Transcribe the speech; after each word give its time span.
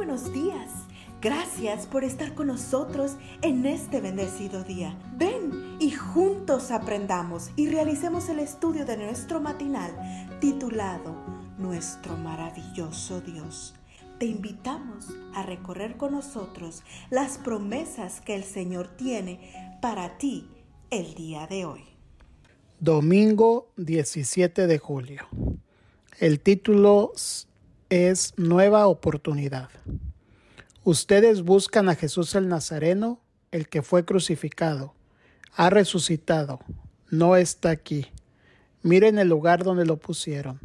buenos 0.00 0.32
días. 0.32 0.70
Gracias 1.20 1.86
por 1.86 2.04
estar 2.04 2.34
con 2.34 2.46
nosotros 2.46 3.16
en 3.42 3.66
este 3.66 4.00
bendecido 4.00 4.64
día. 4.64 4.98
Ven 5.18 5.76
y 5.78 5.90
juntos 5.90 6.70
aprendamos 6.70 7.50
y 7.54 7.68
realicemos 7.68 8.30
el 8.30 8.38
estudio 8.38 8.86
de 8.86 8.96
nuestro 8.96 9.42
matinal 9.42 9.92
titulado 10.40 11.14
Nuestro 11.58 12.16
maravilloso 12.16 13.20
Dios. 13.20 13.74
Te 14.18 14.24
invitamos 14.24 15.08
a 15.34 15.42
recorrer 15.42 15.98
con 15.98 16.12
nosotros 16.12 16.82
las 17.10 17.36
promesas 17.36 18.22
que 18.22 18.34
el 18.34 18.44
Señor 18.44 18.88
tiene 18.96 19.78
para 19.82 20.16
ti 20.16 20.48
el 20.88 21.12
día 21.12 21.46
de 21.46 21.66
hoy. 21.66 21.84
Domingo 22.78 23.68
17 23.76 24.66
de 24.66 24.78
julio. 24.78 25.28
El 26.18 26.40
título 26.40 27.12
es 27.90 28.34
Nueva 28.36 28.86
Oportunidad. 28.86 29.68
Ustedes 30.84 31.42
buscan 31.42 31.88
a 31.88 31.96
Jesús 31.96 32.36
el 32.36 32.48
Nazareno, 32.48 33.20
el 33.50 33.68
que 33.68 33.82
fue 33.82 34.04
crucificado. 34.04 34.94
Ha 35.56 35.70
resucitado. 35.70 36.60
No 37.10 37.34
está 37.34 37.70
aquí. 37.70 38.06
Miren 38.82 39.18
el 39.18 39.28
lugar 39.28 39.64
donde 39.64 39.84
lo 39.84 39.96
pusieron. 39.96 40.60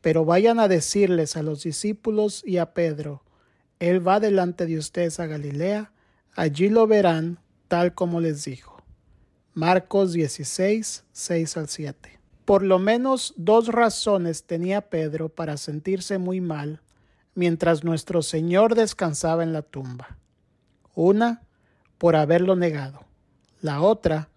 Pero 0.00 0.24
vayan 0.24 0.60
a 0.60 0.68
decirles 0.68 1.36
a 1.36 1.42
los 1.42 1.64
discípulos 1.64 2.44
y 2.46 2.58
a 2.58 2.74
Pedro, 2.74 3.22
Él 3.80 4.06
va 4.06 4.20
delante 4.20 4.66
de 4.66 4.78
ustedes 4.78 5.18
a 5.18 5.26
Galilea, 5.26 5.92
allí 6.34 6.68
lo 6.68 6.86
verán 6.86 7.40
tal 7.66 7.92
como 7.94 8.20
les 8.20 8.44
dijo. 8.44 8.82
Marcos 9.54 10.12
16, 10.12 11.04
6 11.12 11.56
al 11.56 11.68
7. 11.68 12.21
Por 12.52 12.64
lo 12.64 12.78
menos 12.78 13.32
dos 13.38 13.68
razones 13.68 14.44
tenía 14.44 14.82
Pedro 14.82 15.30
para 15.30 15.56
sentirse 15.56 16.18
muy 16.18 16.42
mal 16.42 16.82
mientras 17.34 17.82
nuestro 17.82 18.20
Señor 18.20 18.74
descansaba 18.74 19.42
en 19.42 19.54
la 19.54 19.62
tumba. 19.62 20.18
Una, 20.94 21.44
por 21.96 22.14
haberlo 22.14 22.54
negado. 22.54 23.06
La 23.62 23.80
otra, 23.80 24.28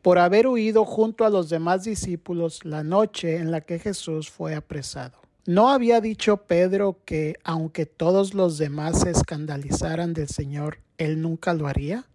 por 0.00 0.20
haber 0.20 0.46
huido 0.46 0.84
junto 0.84 1.24
a 1.24 1.28
los 1.28 1.48
demás 1.48 1.82
discípulos 1.82 2.64
la 2.64 2.84
noche 2.84 3.38
en 3.38 3.50
la 3.50 3.62
que 3.62 3.80
Jesús 3.80 4.30
fue 4.30 4.54
apresado. 4.54 5.18
¿No 5.44 5.68
había 5.68 6.00
dicho 6.00 6.36
Pedro 6.36 7.00
que, 7.04 7.34
aunque 7.42 7.84
todos 7.84 8.32
los 8.32 8.58
demás 8.58 9.00
se 9.00 9.10
escandalizaran 9.10 10.14
del 10.14 10.28
Señor, 10.28 10.78
él 10.98 11.20
nunca 11.20 11.52
lo 11.52 11.66
haría? 11.66 12.06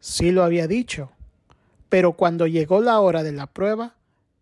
Sí 0.00 0.32
lo 0.32 0.42
había 0.42 0.66
dicho, 0.66 1.12
pero 1.88 2.14
cuando 2.14 2.48
llegó 2.48 2.80
la 2.80 2.98
hora 2.98 3.22
de 3.22 3.30
la 3.30 3.46
prueba, 3.46 3.94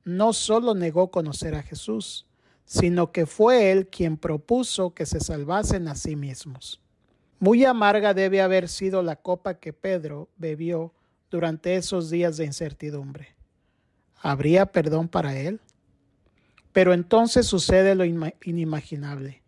no 0.05 0.33
solo 0.33 0.75
negó 0.75 1.11
conocer 1.11 1.55
a 1.55 1.63
Jesús, 1.63 2.27
sino 2.65 3.11
que 3.13 3.27
fue 3.27 3.73
él 3.73 3.89
quien 3.89 4.17
propuso 4.17 4.95
que 4.95 5.07
se 5.07 5.21
salvasen 5.21 5.89
a 5.89 5.95
sí 5.95 6.17
mismos. 6.17 6.81
Muy 7.39 7.65
amarga 7.65 8.15
debe 8.15 8.43
haber 8.43 8.69
sido 8.69 9.03
la 9.03 9.17
copa 9.17 9.55
que 9.55 9.73
Pedro 9.73 10.29
bebió 10.37 10.93
durante 11.31 11.77
esos 11.77 12.11
días 12.11 12.37
de 12.37 12.45
incertidumbre. 12.45 13.35
¿Habría 14.21 14.67
perdón 14.67 15.09
para 15.09 15.37
él? 15.37 15.61
Pero 16.73 16.93
entonces 16.93 17.47
sucede 17.47 17.95
lo 17.95 18.05
inimaginable. 18.05 19.43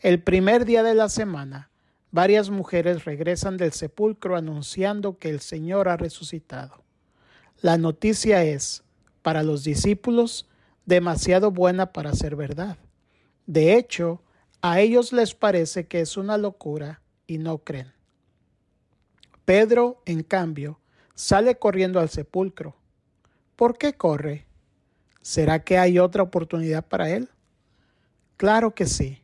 El 0.00 0.22
primer 0.22 0.64
día 0.64 0.82
de 0.82 0.94
la 0.94 1.08
semana, 1.08 1.70
varias 2.10 2.50
mujeres 2.50 3.04
regresan 3.04 3.56
del 3.56 3.72
sepulcro 3.72 4.36
anunciando 4.36 5.18
que 5.18 5.28
el 5.28 5.40
Señor 5.40 5.88
ha 5.88 5.96
resucitado. 5.96 6.82
La 7.60 7.78
noticia 7.78 8.42
es, 8.44 8.82
para 9.26 9.42
los 9.42 9.64
discípulos 9.64 10.46
demasiado 10.84 11.50
buena 11.50 11.92
para 11.92 12.12
ser 12.12 12.36
verdad. 12.36 12.78
De 13.46 13.74
hecho, 13.74 14.22
a 14.62 14.78
ellos 14.78 15.12
les 15.12 15.34
parece 15.34 15.88
que 15.88 15.98
es 15.98 16.16
una 16.16 16.38
locura 16.38 17.02
y 17.26 17.38
no 17.38 17.58
creen. 17.58 17.92
Pedro, 19.44 20.00
en 20.06 20.22
cambio, 20.22 20.78
sale 21.16 21.58
corriendo 21.58 21.98
al 21.98 22.08
sepulcro. 22.08 22.76
¿Por 23.56 23.76
qué 23.78 23.94
corre? 23.94 24.46
¿Será 25.22 25.64
que 25.64 25.76
hay 25.76 25.98
otra 25.98 26.22
oportunidad 26.22 26.86
para 26.86 27.10
él? 27.10 27.28
Claro 28.36 28.76
que 28.76 28.86
sí, 28.86 29.22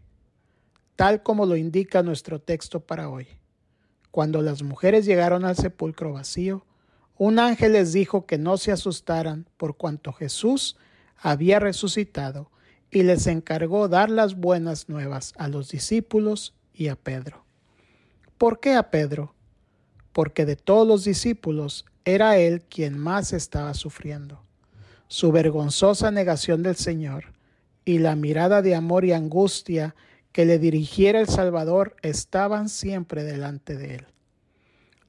tal 0.96 1.22
como 1.22 1.46
lo 1.46 1.54
indica 1.54 2.02
nuestro 2.02 2.40
texto 2.40 2.80
para 2.80 3.08
hoy. 3.08 3.28
Cuando 4.10 4.42
las 4.42 4.64
mujeres 4.64 5.06
llegaron 5.06 5.44
al 5.44 5.54
sepulcro 5.54 6.12
vacío, 6.12 6.66
un 7.16 7.38
ángel 7.38 7.74
les 7.74 7.92
dijo 7.92 8.26
que 8.26 8.38
no 8.38 8.56
se 8.56 8.72
asustaran 8.72 9.46
por 9.56 9.76
cuanto 9.76 10.12
Jesús 10.12 10.76
había 11.16 11.60
resucitado 11.60 12.50
y 12.90 13.02
les 13.04 13.26
encargó 13.26 13.88
dar 13.88 14.10
las 14.10 14.34
buenas 14.34 14.88
nuevas 14.88 15.32
a 15.36 15.48
los 15.48 15.70
discípulos 15.70 16.54
y 16.74 16.88
a 16.88 16.96
Pedro. 16.96 17.44
¿Por 18.38 18.60
qué 18.60 18.74
a 18.74 18.90
Pedro? 18.90 19.34
Porque 20.12 20.44
de 20.44 20.56
todos 20.56 20.86
los 20.86 21.04
discípulos 21.04 21.86
era 22.04 22.36
él 22.36 22.62
quien 22.62 22.98
más 22.98 23.32
estaba 23.32 23.74
sufriendo. 23.74 24.42
Su 25.08 25.32
vergonzosa 25.32 26.10
negación 26.10 26.62
del 26.62 26.76
Señor 26.76 27.32
y 27.84 27.98
la 27.98 28.16
mirada 28.16 28.62
de 28.62 28.74
amor 28.74 29.04
y 29.04 29.12
angustia 29.12 29.94
que 30.32 30.44
le 30.44 30.58
dirigiera 30.58 31.20
el 31.20 31.28
Salvador 31.28 31.96
estaban 32.02 32.68
siempre 32.68 33.22
delante 33.22 33.76
de 33.76 33.96
él. 33.96 34.06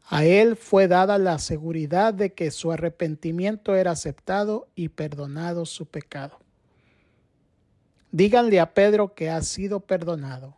A 0.09 0.25
él 0.25 0.55
fue 0.55 0.87
dada 0.87 1.17
la 1.17 1.39
seguridad 1.39 2.13
de 2.13 2.33
que 2.33 2.51
su 2.51 2.71
arrepentimiento 2.71 3.75
era 3.75 3.91
aceptado 3.91 4.67
y 4.75 4.89
perdonado 4.89 5.65
su 5.65 5.85
pecado. 5.85 6.39
Díganle 8.11 8.59
a 8.59 8.73
Pedro 8.73 9.13
que 9.15 9.29
ha 9.29 9.41
sido 9.41 9.79
perdonado. 9.79 10.55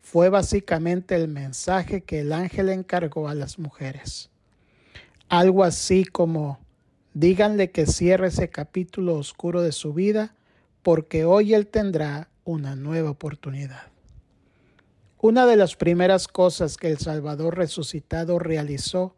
Fue 0.00 0.30
básicamente 0.30 1.16
el 1.16 1.28
mensaje 1.28 2.02
que 2.02 2.20
el 2.20 2.32
ángel 2.32 2.70
encargó 2.70 3.28
a 3.28 3.34
las 3.34 3.58
mujeres. 3.58 4.30
Algo 5.28 5.64
así 5.64 6.04
como, 6.06 6.58
díganle 7.12 7.70
que 7.70 7.84
cierre 7.84 8.28
ese 8.28 8.48
capítulo 8.48 9.16
oscuro 9.16 9.60
de 9.60 9.72
su 9.72 9.92
vida 9.92 10.34
porque 10.82 11.26
hoy 11.26 11.52
él 11.52 11.66
tendrá 11.66 12.28
una 12.44 12.74
nueva 12.74 13.10
oportunidad. 13.10 13.88
Una 15.20 15.46
de 15.46 15.56
las 15.56 15.74
primeras 15.74 16.28
cosas 16.28 16.76
que 16.76 16.88
el 16.88 16.98
Salvador 16.98 17.56
resucitado 17.56 18.38
realizó 18.38 19.16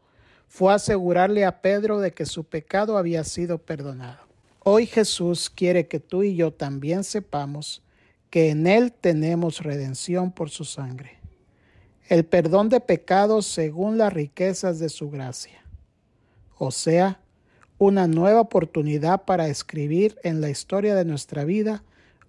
fue 0.48 0.72
asegurarle 0.72 1.44
a 1.44 1.60
Pedro 1.60 2.00
de 2.00 2.12
que 2.12 2.24
su 2.24 2.44
pecado 2.44 2.96
había 2.96 3.22
sido 3.22 3.58
perdonado. 3.58 4.20
Hoy 4.60 4.86
Jesús 4.86 5.50
quiere 5.50 5.88
que 5.88 6.00
tú 6.00 6.22
y 6.22 6.36
yo 6.36 6.54
también 6.54 7.04
sepamos 7.04 7.82
que 8.30 8.48
en 8.48 8.66
Él 8.66 8.92
tenemos 8.92 9.62
redención 9.62 10.32
por 10.32 10.48
su 10.48 10.64
sangre, 10.64 11.18
el 12.08 12.24
perdón 12.24 12.70
de 12.70 12.80
pecados 12.80 13.44
según 13.44 13.98
las 13.98 14.10
riquezas 14.10 14.78
de 14.78 14.88
su 14.88 15.10
gracia, 15.10 15.62
o 16.56 16.70
sea, 16.70 17.20
una 17.76 18.06
nueva 18.06 18.40
oportunidad 18.40 19.26
para 19.26 19.48
escribir 19.48 20.18
en 20.22 20.40
la 20.40 20.48
historia 20.48 20.94
de 20.94 21.04
nuestra 21.04 21.44
vida 21.44 21.84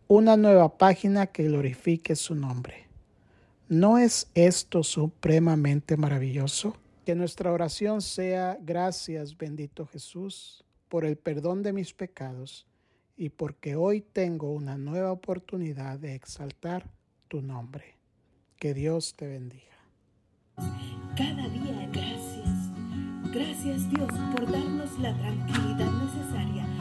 una 0.09 0.35
nueva 0.35 0.77
página 0.77 1.27
que 1.27 1.43
glorifique 1.43 2.17
su 2.17 2.35
nombre. 2.35 2.90
¿No 3.71 3.97
es 3.97 4.29
esto 4.35 4.83
supremamente 4.83 5.95
maravilloso? 5.95 6.75
Que 7.05 7.15
nuestra 7.15 7.53
oración 7.53 8.01
sea 8.01 8.57
gracias, 8.61 9.37
bendito 9.37 9.85
Jesús, 9.85 10.65
por 10.89 11.05
el 11.05 11.15
perdón 11.15 11.63
de 11.63 11.71
mis 11.71 11.93
pecados 11.93 12.67
y 13.15 13.29
porque 13.29 13.77
hoy 13.77 14.01
tengo 14.01 14.51
una 14.51 14.77
nueva 14.77 15.13
oportunidad 15.13 15.99
de 15.99 16.15
exaltar 16.15 16.91
tu 17.29 17.41
nombre. 17.41 17.95
Que 18.57 18.73
Dios 18.73 19.13
te 19.15 19.25
bendiga. 19.25 19.77
Cada 21.15 21.47
día 21.47 21.89
gracias. 21.93 23.31
Gracias 23.33 23.89
Dios 23.89 24.11
por 24.35 24.51
darnos 24.51 24.99
la 24.99 25.17
tranquilidad 25.17 25.91
necesaria 25.93 26.80